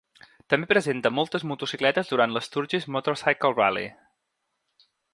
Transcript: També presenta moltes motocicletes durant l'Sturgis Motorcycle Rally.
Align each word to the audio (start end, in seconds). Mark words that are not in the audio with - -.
També 0.53 0.69
presenta 0.71 1.11
moltes 1.17 1.45
motocicletes 1.51 2.11
durant 2.13 2.35
l'Sturgis 2.39 2.91
Motorcycle 2.97 3.55
Rally. 3.63 3.89